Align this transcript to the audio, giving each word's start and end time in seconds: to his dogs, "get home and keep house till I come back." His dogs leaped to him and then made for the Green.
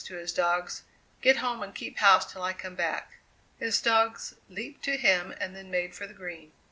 to 0.03 0.15
his 0.15 0.33
dogs, 0.33 0.81
"get 1.21 1.37
home 1.37 1.61
and 1.61 1.75
keep 1.75 1.99
house 1.99 2.31
till 2.33 2.41
I 2.41 2.53
come 2.53 2.73
back." 2.73 3.17
His 3.59 3.79
dogs 3.79 4.33
leaped 4.49 4.83
to 4.85 4.97
him 4.97 5.31
and 5.39 5.55
then 5.55 5.69
made 5.69 5.93
for 5.93 6.07
the 6.07 6.13
Green. 6.15 6.51